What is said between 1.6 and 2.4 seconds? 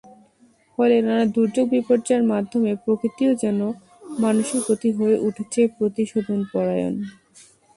বিপর্যয়ের